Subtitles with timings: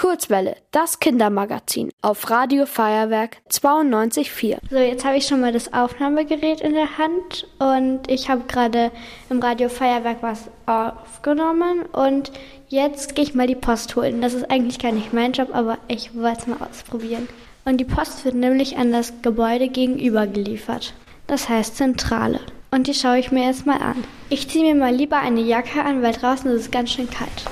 [0.00, 4.56] Kurzwelle, das Kindermagazin auf Radio Feuerwerk 92.4.
[4.70, 8.92] So, jetzt habe ich schon mal das Aufnahmegerät in der Hand und ich habe gerade
[9.28, 12.32] im Radio Feuerwerk was aufgenommen und
[12.68, 14.22] jetzt gehe ich mal die Post holen.
[14.22, 17.28] Das ist eigentlich gar nicht mein Job, aber ich wollte es mal ausprobieren.
[17.66, 20.94] Und die Post wird nämlich an das Gebäude gegenüber geliefert.
[21.26, 22.40] Das heißt Zentrale.
[22.70, 24.02] Und die schaue ich mir jetzt mal an.
[24.30, 27.44] Ich ziehe mir mal lieber eine Jacke an, weil draußen ist es ganz schön kalt.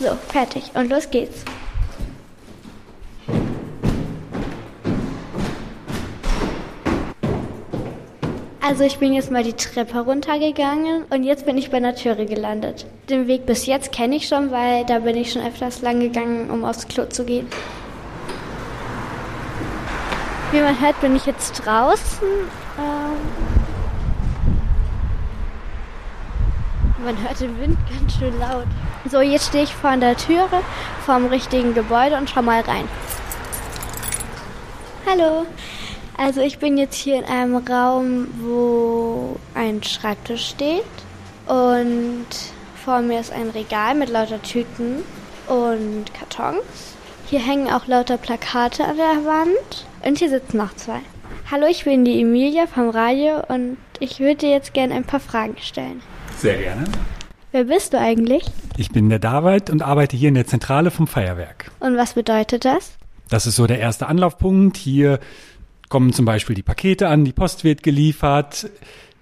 [0.00, 0.70] So, fertig.
[0.72, 1.44] Und los geht's.
[8.62, 12.24] Also ich bin jetzt mal die Treppe runtergegangen und jetzt bin ich bei einer Türe
[12.24, 12.86] gelandet.
[13.10, 16.50] Den Weg bis jetzt kenne ich schon, weil da bin ich schon öfters lang gegangen,
[16.50, 17.48] um aufs Klo zu gehen.
[20.52, 22.28] Wie man hört, bin ich jetzt draußen.
[22.78, 23.59] Ähm
[27.04, 28.66] man hört den Wind ganz schön laut.
[29.10, 30.62] So, jetzt stehe ich vor der Türe
[31.06, 32.88] vom richtigen Gebäude und schau mal rein.
[35.06, 35.46] Hallo.
[36.16, 40.84] Also ich bin jetzt hier in einem Raum, wo ein Schreibtisch steht
[41.46, 42.26] und
[42.84, 45.02] vor mir ist ein Regal mit lauter Tüten
[45.48, 46.94] und Kartons.
[47.26, 51.00] Hier hängen auch lauter Plakate an der Wand und hier sitzen noch zwei.
[51.50, 55.20] Hallo, ich bin die Emilia vom Radio und ich würde dir jetzt gerne ein paar
[55.20, 56.02] Fragen stellen.
[56.40, 56.84] Sehr gerne.
[57.52, 58.44] Wer bist du eigentlich?
[58.78, 61.70] Ich bin der David und arbeite hier in der Zentrale vom Feuerwerk.
[61.80, 62.92] Und was bedeutet das?
[63.28, 64.78] Das ist so der erste Anlaufpunkt.
[64.78, 65.20] Hier
[65.90, 68.70] kommen zum Beispiel die Pakete an, die Post wird geliefert.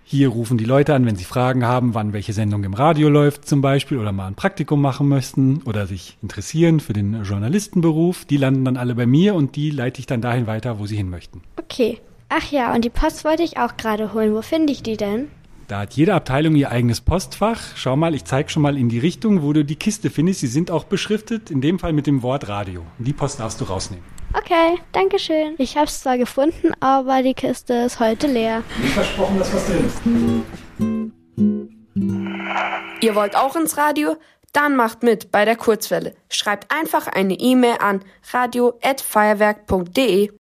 [0.04, 3.48] Hier rufen die Leute an, wenn sie Fragen haben, wann welche Sendung im Radio läuft
[3.48, 8.26] zum Beispiel oder mal ein Praktikum machen möchten oder sich interessieren für den Journalistenberuf.
[8.26, 10.96] Die landen dann alle bei mir und die leite ich dann dahin weiter, wo sie
[10.96, 11.42] hin möchten.
[11.56, 11.98] Okay.
[12.28, 14.34] Ach ja, und die Post wollte ich auch gerade holen.
[14.34, 15.28] Wo finde ich die denn?
[15.68, 17.60] Da hat jede Abteilung ihr eigenes Postfach.
[17.74, 20.40] Schau mal, ich zeige schon mal in die Richtung, wo du die Kiste findest.
[20.40, 22.86] Sie sind auch beschriftet, in dem Fall mit dem Wort Radio.
[22.96, 24.02] Die Post darfst du rausnehmen.
[24.32, 25.56] Okay, danke schön.
[25.58, 28.62] Ich habe es zwar gefunden, aber die Kiste ist heute leer.
[28.80, 30.00] Wie versprochen, dass was drin ist.
[33.04, 34.16] Ihr wollt auch ins Radio?
[34.54, 36.14] Dann macht mit bei der Kurzwelle.
[36.30, 38.00] Schreibt einfach eine E-Mail an
[38.32, 40.30] radio@feuerwerk.de.